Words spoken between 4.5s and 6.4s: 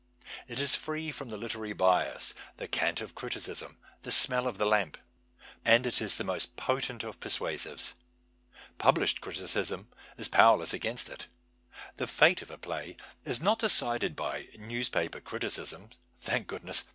the lamp. And it is the